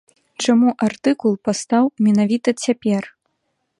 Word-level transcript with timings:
Чаму 0.43 0.69
артыкул 0.87 1.37
паўстаў 1.47 1.91
менавіта 2.07 2.49
цяпер? 2.67 3.03